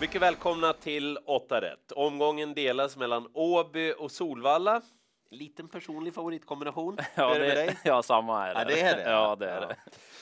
[0.00, 1.92] Mycket välkomna till 8 rätt.
[1.92, 4.82] Omgången delas mellan Åby och Solvalla.
[5.30, 6.98] Liten personlig favoritkombination.
[7.14, 8.60] Ja, är det det, ja, samma är det.
[8.60, 9.02] Ja, det är det.
[9.10, 9.66] Ja, det är Ja.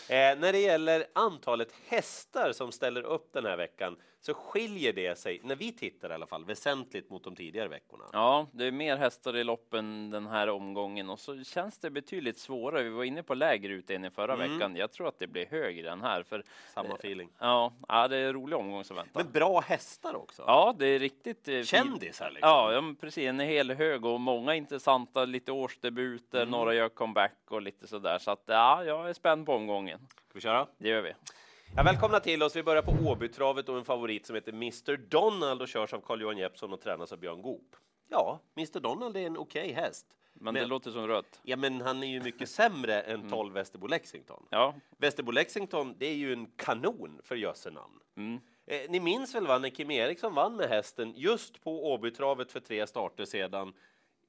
[0.09, 0.31] det.
[0.31, 3.97] Eh, när det gäller antalet hästar som ställer upp den här veckan
[4.27, 8.05] så skiljer det sig, när vi tittar i alla fall, väsentligt mot de tidigare veckorna.
[8.13, 12.39] Ja, det är mer hästar i loppen den här omgången och så känns det betydligt
[12.39, 12.83] svårare.
[12.83, 14.53] Vi var inne på lägre utdelning förra Mm.
[14.53, 14.77] veckan.
[14.77, 17.29] Jag tror att det blir högre än här för Samma Eh, feeling.
[17.39, 19.23] ja, ja, det är en rolig omgång som väntar.
[19.25, 20.43] Men bra hästar också.
[20.47, 21.63] Ja, det är riktigt eh.
[21.63, 22.49] Kändisar liksom.
[22.51, 23.29] Ja, ja precis.
[23.29, 26.51] En hel hög och många intressanta, lite årsdebuter, Mm.
[26.51, 28.19] några gör comeback och lite sådär.
[28.19, 29.99] Så att ja, jag är spänd på omgången.
[30.09, 30.67] Ska vi köra?
[30.79, 31.13] Det gör vi.
[31.75, 32.57] Ja, välkomna till oss.
[32.57, 36.39] Vi börjar på Åbytravet och en favorit som heter Mr Donald och körs av Carl-Johan
[36.39, 37.77] Jeppsson och tränas av Björn Goop.
[38.09, 40.07] Ja, Mr Donald är en okej häst.
[40.33, 41.41] Men, Men- det låter som rött.
[41.43, 44.47] Ja, men han är ju mycket sämre än 12 Västerbo Lexington.
[44.51, 48.01] Ja, Västerbo Lexington, det är ju en kanon för jösse namn.
[48.17, 48.41] mm.
[48.69, 52.61] Eh, ni minns väl va, när Kim Eriksson vann med hästen just på Åbytravet för
[52.61, 53.73] tre starter sedan?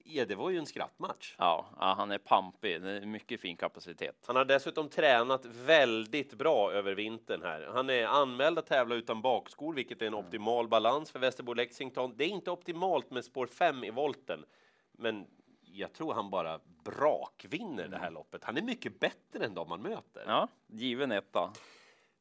[0.09, 1.35] Ja, det var ju en skrattmatch.
[1.37, 2.81] ja, ja, han är pampig.
[2.81, 4.23] Det är mycket fin kapacitet.
[4.27, 7.69] Han har dessutom tränat väldigt bra över vintern här.
[7.73, 12.13] Han är anmäld att tävla utan bakskor, vilket är en optimal balans för Västerbo Lexington.
[12.17, 14.45] Det är inte optimalt med spår 5 i volten,
[14.91, 15.27] men
[15.61, 18.43] jag tror han bara brakvinner det här loppet.
[18.43, 20.23] Han är mycket bättre än de man möter.
[20.27, 21.53] Ja, given etta.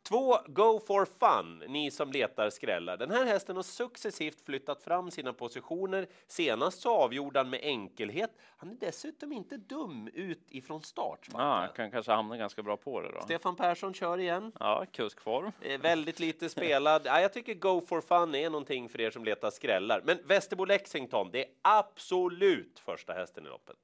[0.08, 2.96] Två, Go for fun, ni som letar skrällar.
[2.96, 6.06] Den här hästen har successivt flyttat fram sina positioner.
[6.26, 8.30] Senast så avgjorde han med enkelhet.
[8.56, 11.18] Han är dessutom inte dum ut ifrån start.
[11.22, 11.76] Ja, Svante.
[11.76, 13.20] kan kanske hamna ganska bra på det då.
[13.20, 14.52] Stefan Persson kör igen.
[14.60, 15.52] Ja, kuskform.
[15.60, 17.02] Eh, väldigt lite spelad.
[17.04, 20.02] Ja, jag tycker Go for fun är någonting för er som letar skrällar.
[20.04, 23.76] Men Västerbo Lexington, det är absolut första hästen i loppet.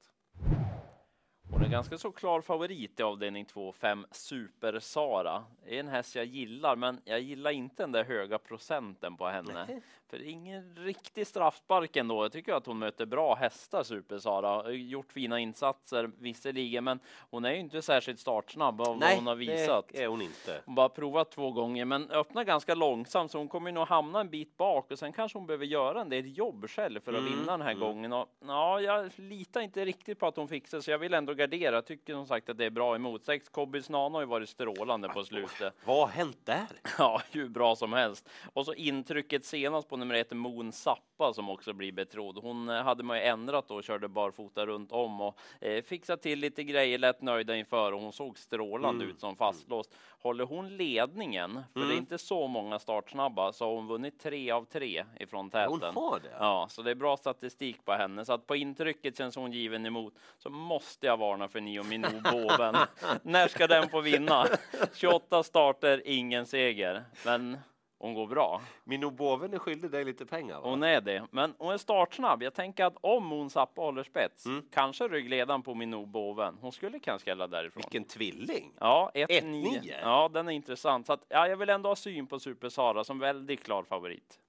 [1.53, 5.43] Hon är ganska så klar favorit i avdelning 2, 5 Super Sara.
[5.65, 9.27] Det är en häst jag gillar, men jag gillar inte den där höga procenten på
[9.27, 9.67] henne.
[10.13, 12.23] För det är ingen riktig straffspark ändå.
[12.23, 14.47] Jag tycker att hon möter bra hästar, Super Sara.
[14.47, 19.27] Har Gjort fina insatser visserligen, men hon är ju inte särskilt startsnabb av vad hon
[19.27, 19.85] har visat.
[19.93, 20.61] det är hon inte.
[20.65, 24.29] Hon bara provat två gånger, men öppnar ganska långsamt, så hon kommer nog hamna en
[24.29, 27.33] bit bak och sen kanske hon behöver göra en del jobb själv för att Mm,
[27.39, 28.13] vinna den här gången.
[28.13, 31.75] Och, ja, jag litar inte riktigt på att hon fixar så jag vill ändå gardera.
[31.75, 33.25] Jag tycker som sagt att det är bra emot.
[33.25, 35.73] Sex Kobbys Nano har ju varit strålande på slutet.
[35.85, 36.67] Vad har hänt där?
[36.97, 38.29] Ja, hur bra som helst.
[38.53, 42.37] Och så intrycket senast på nummer ett, Moon Zappa, som också blir betrodd.
[42.41, 46.21] Hon eh, hade man ju ändrat då och körde barfota runt om och eh, fixat
[46.21, 49.15] till lite grejer, lät nöjda inför och hon såg strålande Mm.
[49.15, 49.95] ut som fastlåst.
[50.21, 54.51] Håller hon ledningen, för det är inte så många startsnabba, så har hon vunnit tre
[54.51, 55.49] av tre ifrån Hon
[55.79, 55.95] täten.
[55.95, 56.35] har det?
[56.39, 58.25] Ja, så det är bra statistik på henne.
[58.25, 60.13] Så att på intrycket känns hon given emot.
[60.37, 62.75] Så måste jag varna för Nio Minou Båven.
[63.23, 64.45] När ska den få vinna?
[64.93, 67.03] 28 starter, ingen seger.
[67.25, 67.57] Men
[68.03, 68.61] hon går bra.
[68.83, 70.69] Minno Båven är skyldig dig lite pengar va?
[70.69, 71.23] Hon är det.
[71.31, 72.43] Men hon är startsnabb.
[72.43, 74.65] Jag tänker att om hon Zappa håller spets, Mm.
[74.71, 76.57] kanske ryggledaren på Minou Båven.
[76.61, 77.81] Hon skulle kanske skrälla därifrån.
[77.85, 78.71] Vilken tvilling!
[78.79, 79.27] Ja, 1-9.
[79.27, 79.93] 1-9.
[80.01, 81.07] Ja, den är intressant.
[81.07, 84.39] Så att, ja, jag vill ändå ha syn på Super Sara som väldigt klar favorit.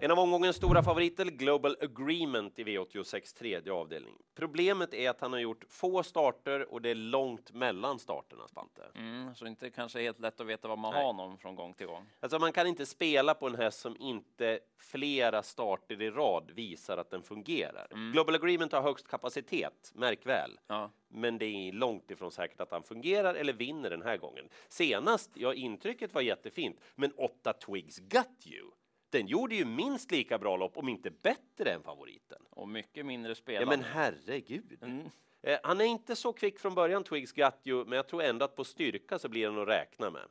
[0.00, 4.14] En av omgångens stora favoriter, Global Agreement i V86 tredje avdelning.
[4.34, 8.82] Problemet är att han har gjort få starter och det är långt mellan starterna, Spante.
[8.94, 11.04] Mm, så inte kanske helt lätt att veta vad man Nej.
[11.04, 12.06] har någon från gång till gång.
[12.20, 16.96] Alltså man kan inte spela på en häst som inte flera starter i rad visar
[16.98, 18.12] att den fungerar.
[18.12, 20.58] Global Agreement har högst kapacitet, märk väl.
[20.66, 20.90] Ja.
[21.08, 24.48] Men det är långt ifrån säkert att han fungerar eller vinner den här gången.
[24.68, 28.70] Senast, ja intrycket var jättefint, men 8 Twigs Got You.
[29.10, 32.42] Den gjorde ju minst lika bra lopp, om inte bättre än favoriten.
[32.50, 33.76] Och mycket mindre Ja spelande.
[33.76, 34.78] men herregud.
[34.82, 35.10] Mm.
[35.42, 38.56] Eh, han är inte så kvick från början, Twigs You, men jag tror ändå att
[38.56, 40.22] på styrka så blir han att räkna med.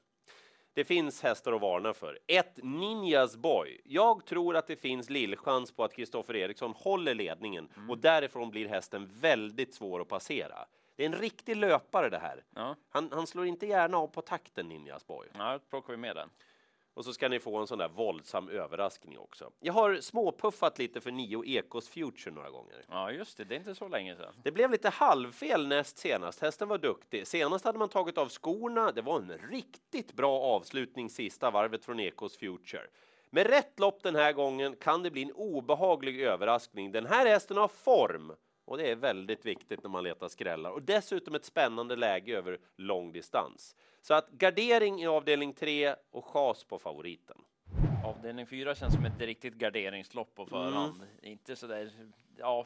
[0.73, 2.19] Det finns hästar att varna för.
[2.27, 3.81] Ett Ninjas Boy.
[3.83, 8.67] Jag tror att det finns lillchans på att Kristoffer Eriksson håller ledningen och därifrån blir
[8.67, 10.65] hästen väldigt svår att passera.
[10.95, 12.43] Det är en riktig löpare det här.
[12.55, 15.27] Ja, Han, han slår inte gärna av på takten, Ninjas Boy.
[15.37, 16.29] ja, plockar vi med den.
[16.97, 19.51] Och så ska ni få en sån där våldsam överraskning också.
[19.59, 22.85] Jag har småpuffat lite för nio Ekos Future några gånger.
[22.89, 23.43] Ja, just det.
[23.43, 24.33] Det är inte så länge sedan.
[24.43, 26.41] Det blev lite halvfel näst senast.
[26.41, 27.27] Hästen var duktig.
[27.27, 28.91] Senast hade man tagit av skorna.
[28.91, 32.87] Det var en riktigt bra avslutning sista varvet från Ekos Future.
[33.29, 36.91] Med rätt lopp den här gången kan det bli en obehaglig överraskning.
[36.91, 38.33] Den här hästen har form
[38.67, 42.57] och det är väldigt viktigt när man letar skrällar och dessutom ett spännande läge över
[42.75, 43.75] lång distans.
[44.01, 47.37] Så att gardering i avdelning 3 och chas på favoriten.
[48.07, 51.01] Avdelning fyra känns som ett riktigt garderingslopp på förhand.
[51.21, 51.91] Inte så där
[52.37, 52.65] ja,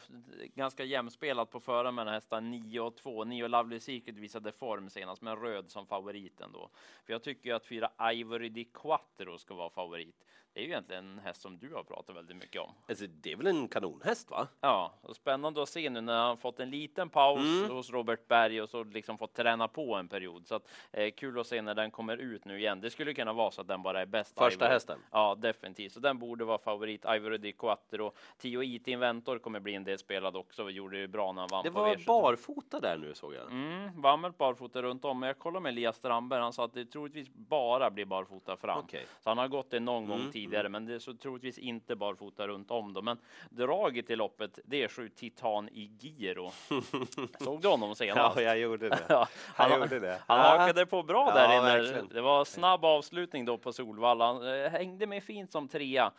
[0.56, 3.24] ganska jämspelat på förra med hästar 9 och 2.
[3.24, 6.70] 9 Lovely Secret visade form senast, men röd som favoriten då.
[7.06, 10.16] För jag tycker att fyra Ivory di Quattro ska vara favorit.
[10.54, 12.72] Det är ju egentligen en häst som du har pratat väldigt mycket om.
[12.90, 14.48] Alltså, det är väl en kanonhäst, va?
[14.62, 17.70] Ja, och spännande att se nu när han fått en liten paus Mm.
[17.72, 20.48] hos Robert Berg och så liksom fått träna på en period.
[20.48, 22.82] Så att, eh, kul att se när den kommer ut nu igen.
[22.82, 24.38] Det skulle kunna vara så att den bara är bäst.
[24.38, 24.74] Första Ivory.
[24.74, 25.00] hästen.
[25.12, 25.94] Ja, definitivt.
[25.94, 27.06] Så den borde vara favorit.
[27.16, 28.12] Ivory di Quattro.
[28.38, 30.64] Tio IT Inventor kommer bli en del spelad också.
[30.64, 32.06] Vi gjorde det bra när han vann Det var V75.
[32.08, 33.52] barfota där nu, såg jag.
[33.52, 36.40] Mm, väl barfota runt om, men jag kollade med Elias Strandberg.
[36.42, 38.80] Han sa att det troligtvis bara blir barfota fram.
[38.80, 39.06] Okej.
[39.24, 41.96] Så han har gått det någon gång Mm, tidigare, men det är så troligtvis inte
[41.96, 43.02] barfota runt om då.
[43.02, 43.18] Men
[43.50, 46.52] draget i loppet, det är sju Titan i Giro.
[47.40, 48.36] Såg du honom senast?
[48.38, 49.00] Ja, jag gjorde det.
[49.10, 50.22] Ja, Han gjorde det.
[50.28, 50.58] han Ja.
[50.60, 51.62] hakade på bra Ja, där inne.
[51.78, 52.08] verkligen.
[52.08, 54.26] Det var snabb avslutning då på Solvalla.
[54.26, 56.12] Han eh, hängde med fint som trea.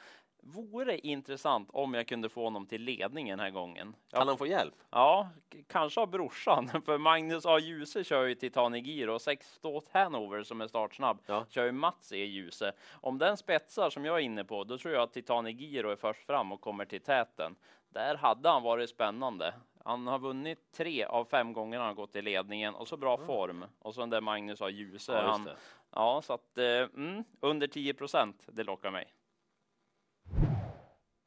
[0.44, 3.96] Vore intressant om jag kunde få honom till ledning den här gången.
[4.10, 4.74] Jag Kan han få hjälp?
[4.90, 5.28] Ja,
[5.68, 7.58] kanske av brorsan, för Magnus A.
[7.58, 11.46] Djuse kör ju Titanic Giro och sex Stott Hanover som är startsnabb Ja.
[11.48, 12.16] kör ju Mats E.
[12.24, 12.72] Djuse.
[13.00, 15.96] Om den spetsar som jag är inne på, då tror jag att Titanic Giro är
[15.96, 17.56] först fram och kommer till täten.
[17.88, 19.54] Där hade han varit spännande.
[19.84, 23.16] Han har vunnit tre av fem gånger han har gått i ledningen och så bra
[23.16, 23.64] form.
[23.78, 24.70] Och så den där Magnus A.
[24.70, 25.12] Djuse.
[25.12, 25.48] Ja, han.
[25.92, 29.14] Ja, så att eh, mm, under 10 procent, det lockar mig.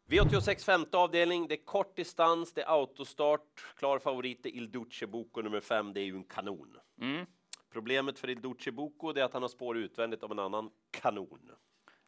[0.08, 3.66] V86 femte avdelning, det är kort distans, det är autostart.
[3.78, 6.78] Klar favorit är Il Duce Bocco nummer fem, det är ju en kanon.
[7.02, 7.26] Mm.
[7.70, 8.72] Problemet för Il Duce
[9.14, 11.52] det är att han har spår utvändigt av en annan kanon.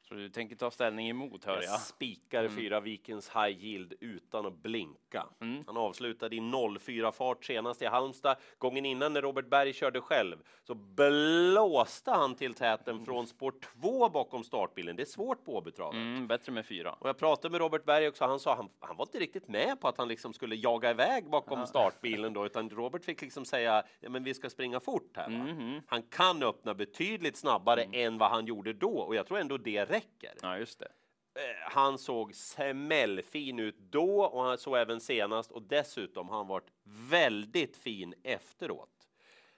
[0.08, 1.80] Så du tänker ta ställning emot, hör Jag jag.
[1.82, 5.26] spikar fyra Vikens High Yield utan att blinka.
[5.42, 5.64] Mm.
[5.68, 6.42] Han avslutade i
[6.80, 8.38] 04 fart senast i Halmstad.
[8.58, 14.10] Gången innan när Robert Berg körde själv så blåste han till täten från spår två
[14.10, 14.96] bakom startbilen.
[14.96, 15.96] Det är svårt på Åbytravet.
[15.96, 16.94] Mm, bättre med fyra.
[16.94, 18.26] Och jag pratade med Robert Berg också.
[18.26, 21.30] Han sa han, han var inte riktigt med på att han liksom skulle jaga iväg
[21.30, 25.30] bakom startbilen då, utan Robert fick liksom säga ja, men vi ska springa fort här.
[25.30, 25.82] Mhm.
[25.88, 29.90] Han kan öppna betydligt snabbare än vad han gjorde då och jag tror ändå det
[29.98, 30.34] räcker.
[30.42, 30.92] Ja, just det.
[31.36, 36.48] Eh, Han såg smällfin ut då och han såg även senast och dessutom har han
[36.48, 36.72] varit
[37.10, 38.90] väldigt fin efteråt.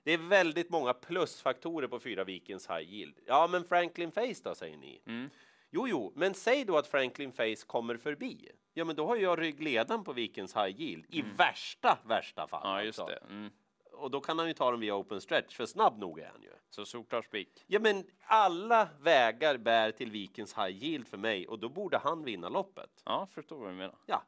[0.03, 3.19] Det är väldigt många plusfaktorer på fyra Vikens High Yield.
[3.25, 5.01] Ja, men Franklin Face då, säger ni?
[5.05, 5.29] Mm.
[5.71, 8.49] Jo, jo, men säg då att Franklin Face kommer förbi.
[8.73, 12.65] Ja, men då har jag ryggledaren på Vikens High Yield i värsta, värsta fall.
[12.65, 12.77] Mm.
[12.77, 13.15] Ja, just alltså.
[13.15, 13.33] det.
[13.33, 13.51] Mm.
[13.99, 16.41] Och då kan han ju ta dem via open stretch, för snabb nog är han
[16.41, 16.49] ju.
[16.69, 17.63] Så solklar spik.
[17.67, 22.23] Ja, men alla vägar bär till Vikens High Yield för mig och då borde han
[22.23, 22.89] vinna loppet.
[23.05, 23.95] Ja, förstår vad du menar.
[24.05, 24.23] Ja,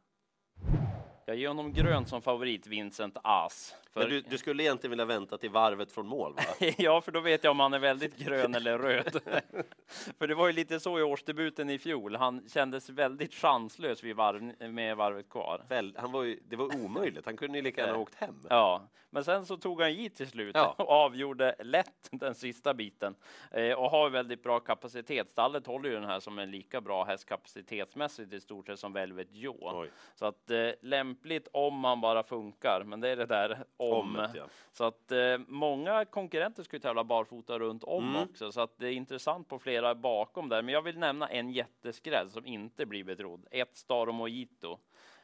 [1.26, 3.76] Jag ger honom grön som favorit, Vincent As.
[3.94, 6.68] För, men du, du skulle egentligen vilja vänta till varvet från mål, va?
[6.78, 9.22] ja, för då vet jag om han är väldigt grön eller röd.
[10.20, 12.16] för det var ju lite så i årsdebuten i fjol.
[12.16, 15.66] Han kändes väldigt chanslös vid varv, med varvet kvar.
[15.70, 18.36] Väl, han var ju, det var omöjligt, han kunde ju lika gärna ha åkt hem.
[18.50, 20.76] Ja, men sen så tog han i till slut Ja.
[20.78, 23.16] och avgjorde lätt den sista biten
[23.52, 25.30] eh, och har väldigt bra kapacitet.
[25.30, 28.94] Stallet håller ju den här som en lika bra häst kapacitetsmässigt i stort sett som
[28.94, 29.86] Velvet Joe.
[30.16, 34.00] Så att eh, lämpligt om man bara funkar, men det är det där om.
[34.00, 34.44] Ommet, ja.
[34.72, 38.24] Så att eh, många konkurrenter skulle tävla barfota runt om Mm.
[38.30, 40.62] också, så att det är intressant på flera bakom där.
[40.62, 43.48] Men jag vill nämna en jätteskräll som inte blir betrodd.
[43.52, 44.78] Ett Star Mojito,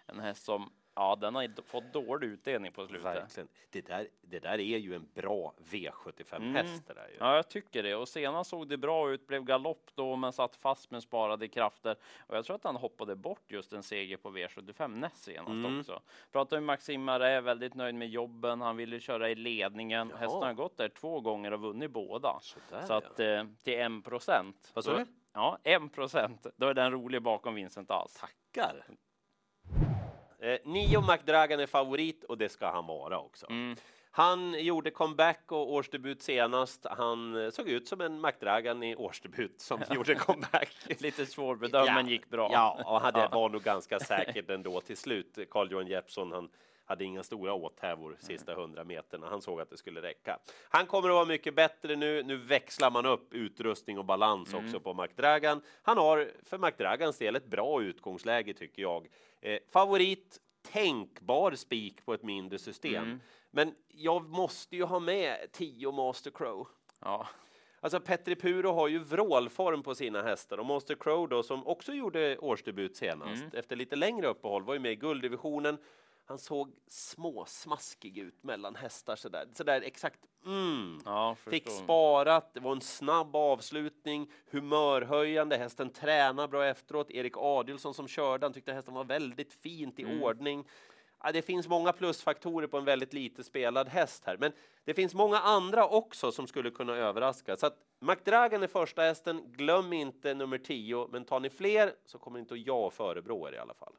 [0.06, 3.06] en häst som ja, den har fått dålig utdelning på slutet.
[3.06, 3.48] Verkligen.
[3.70, 7.16] Det där, det där är ju en bra V75-häst det där ju.
[7.20, 7.96] Ja, jag tycker det.
[7.96, 11.96] Och senast såg det bra ut, blev galopp då, men satt fast med sparade krafter.
[12.28, 15.80] Och jag tror att han hoppade bort just en seger på V75 näst senast Mm.
[15.80, 16.02] också.
[16.32, 18.62] Pratar med Maxim Marais, är väldigt nöjd med jobben.
[18.62, 20.10] Han ville köra i ledningen.
[20.10, 20.20] Jaha.
[20.20, 22.40] Hästen har gått där två gånger och vunnit båda.
[22.42, 23.26] Sådär, Så att ja.
[23.26, 24.72] eh, till en procent.
[24.74, 25.06] Vad sa du?
[25.34, 26.48] Ja, en procent.
[26.56, 28.14] Då är den rolig bakom Vincent As.
[28.14, 28.86] Tackar.
[30.42, 33.46] Eh, Nio McDragan är favorit och det ska han vara också.
[33.50, 33.76] Mm.
[34.12, 36.86] Han gjorde comeback och årsdebut senast.
[36.90, 40.76] Han eh, såg ut som en McDragan i årsdebut som gjorde comeback.
[41.02, 42.50] Lite svårbedömd, men gick bra.
[42.52, 43.30] Ja, och hade, Ja.
[43.32, 45.38] var nog ganska säkert ändå till slut.
[45.50, 46.50] Carl Johan Jeppsson, han
[46.88, 49.28] hade inga stora åthävor sista hundra meterna.
[49.30, 50.40] Han såg att det skulle räcka.
[50.70, 52.24] Han kommer att vara mycket bättre nu.
[52.24, 55.62] Nu växlar man upp utrustning och balans också på McDragan.
[55.82, 59.08] Han har för McDragans del ett bra utgångsläge tycker jag.
[59.42, 60.40] Eh, favorit,
[60.72, 63.20] tänkbar spik på ett mindre system.
[63.52, 66.68] Men jag måste ju ha med 10 Master Crow.
[67.02, 67.28] Ja.
[67.80, 71.94] Alltså Petri Puro har ju vrålform på sina hästar och Monster Crow då som också
[71.94, 75.78] gjorde årsdebut senast efter lite längre uppehåll var ju med i gulddivisionen.
[76.30, 81.00] Han såg småsmaskig ut mellan hästar sådär, sådär exakt mm.
[81.06, 87.12] Ja, Fick sparat, det var en snabb avslutning, humörhöjande, hästen tränar bra efteråt.
[87.12, 90.24] Erik Adielsson som körde, han tyckte hästen var väldigt fint i Mm.
[90.24, 90.68] ordning.
[91.24, 94.52] Ja, det finns många plusfaktorer på en väldigt lite spelad häst här, men
[94.86, 97.58] det finns många andra också som skulle kunna överraska.
[97.58, 99.44] Så att McDragan är första hästen.
[99.52, 103.58] Glöm inte nummer 10, men tar ni fler så kommer inte jag förebrå er i
[103.58, 103.94] alla fall.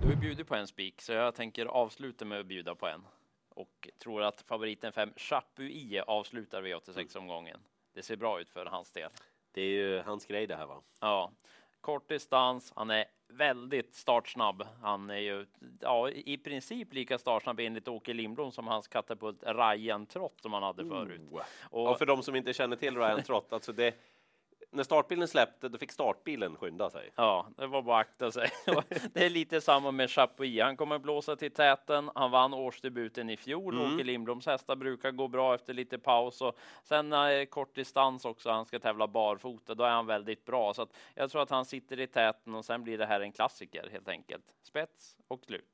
[0.00, 3.04] Du har bjudit på en spik, så jag tänker avsluta med att bjuda på en
[3.48, 7.60] och tror att favoriten 5 Chapuis avslutar V86-omgången.
[7.94, 9.10] Det ser bra ut för hans del.
[9.52, 10.82] Det är ju hans grej det här va?
[11.00, 11.32] Ja,
[11.80, 12.72] kort distans.
[12.76, 14.66] Han är väldigt startsnabb.
[14.82, 15.46] Han är ju
[15.80, 20.62] ja, i princip lika startsnabb enligt Åke Lindblom som hans katapult Ryan Trott som han
[20.62, 21.20] hade förut.
[21.30, 21.40] Oh.
[21.62, 23.94] Och, och för de som inte känner till Ryan Trott, alltså det
[24.76, 27.10] när startbilen släppte, då fick startbilen skynda sig.
[27.14, 28.50] Ja, det var bara akta sig.
[29.12, 30.62] det är lite samma med Chapuis.
[30.62, 32.10] Han kommer blåsa till täten.
[32.14, 33.74] Han vann årsdebuten i fjol.
[33.80, 33.94] Mm.
[33.94, 38.50] Åke Lindbloms hästar brukar gå bra efter lite paus och sen är kort distans också.
[38.50, 39.74] Han ska tävla barfota.
[39.74, 42.64] Då är han väldigt bra, så att jag tror att han sitter i täten och
[42.64, 44.44] sen blir det här en klassiker helt enkelt.
[44.62, 45.64] Spets och slut.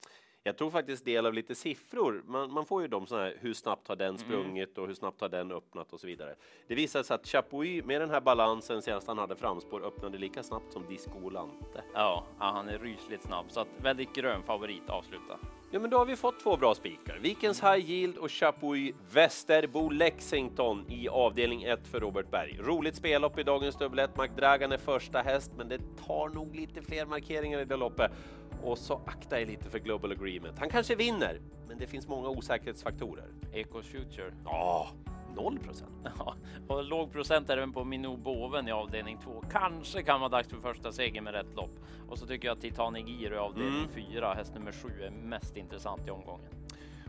[0.45, 2.23] Jag tror faktiskt del av lite siffror.
[2.27, 4.19] Man, man får ju de sådana här, hur snabbt har den mm.
[4.19, 6.35] sprungit och hur snabbt har den öppnat och så vidare.
[6.67, 10.43] Det visade sig att Chapuis med den här balansen senast han hade framspår öppnade lika
[10.43, 11.85] snabbt som Disco Volante.
[11.95, 15.39] Ja, han är rysligt snabb så att väldigt grön favorit avsluta.
[15.75, 17.19] Ja, men då har vi fått två bra spikar.
[17.19, 22.59] Vikens High Yield och Chapuis Västerbo Lexington i avdelning 1 för Robert Berg.
[22.61, 24.17] Roligt spellopp i dagens dubblett.
[24.17, 28.13] McDragan är första häst, men det tar nog lite fler markeringar i det loppet.
[28.63, 30.59] Och så akta er lite för Global Agreement.
[30.59, 33.27] Han kanske vinner, men det finns många osäkerhetsfaktorer.
[33.53, 34.33] Ecos Future.
[34.45, 34.89] Ja,
[35.37, 35.91] noll procent.
[36.19, 36.35] Ja,
[36.69, 39.45] och låg procent även på Minou Boven i avdelning 2.
[39.53, 41.81] Kanske kan vara dags för första seger med rätt lopp.
[42.09, 44.39] Och så tycker jag att Titanic Giro i avdelning 4, mm.
[44.39, 46.51] häst nummer 7, är mest intressant i omgången.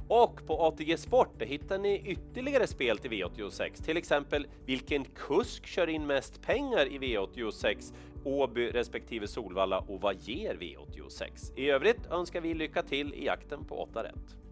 [0.08, 5.88] Och på ATG Sport hittar ni ytterligare spel till V86, till exempel vilken kusk kör
[5.88, 7.94] in mest pengar i V86
[8.24, 11.54] Åby respektive Solvalla och vad ger V86?
[11.56, 14.43] I övrigt önskar vi lycka till i jakten på 8 rätt.